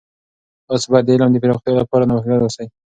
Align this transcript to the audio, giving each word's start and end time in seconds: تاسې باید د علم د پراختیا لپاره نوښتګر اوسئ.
تاسې 0.67 0.87
باید 0.91 1.05
د 1.07 1.09
علم 1.15 1.29
د 1.33 1.37
پراختیا 1.43 1.73
لپاره 1.81 2.03
نوښتګر 2.09 2.39
اوسئ. 2.43 2.65